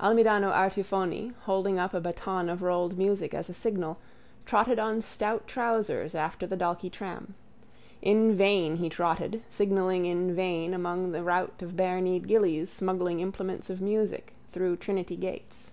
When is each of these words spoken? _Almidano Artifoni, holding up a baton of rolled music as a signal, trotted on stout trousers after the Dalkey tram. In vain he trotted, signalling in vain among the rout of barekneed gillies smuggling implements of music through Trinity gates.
_Almidano 0.04 0.50
Artifoni, 0.50 1.30
holding 1.42 1.78
up 1.78 1.94
a 1.94 2.00
baton 2.00 2.48
of 2.48 2.60
rolled 2.60 2.98
music 2.98 3.32
as 3.32 3.48
a 3.48 3.54
signal, 3.54 3.98
trotted 4.44 4.80
on 4.80 5.00
stout 5.00 5.46
trousers 5.46 6.16
after 6.16 6.44
the 6.44 6.56
Dalkey 6.56 6.90
tram. 6.90 7.36
In 8.02 8.34
vain 8.34 8.78
he 8.78 8.88
trotted, 8.88 9.44
signalling 9.48 10.06
in 10.06 10.34
vain 10.34 10.74
among 10.74 11.12
the 11.12 11.22
rout 11.22 11.62
of 11.62 11.76
barekneed 11.76 12.26
gillies 12.26 12.68
smuggling 12.68 13.20
implements 13.20 13.70
of 13.70 13.80
music 13.80 14.32
through 14.48 14.74
Trinity 14.76 15.14
gates. 15.14 15.70